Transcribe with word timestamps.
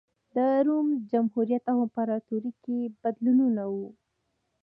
د 0.35 0.37
روم 0.65 0.87
جمهوریت 1.11 1.63
او 1.71 1.77
امپراتورۍ 1.85 2.51
کې 2.63 2.77
بدلونونه 3.01 3.63
و 3.73 3.75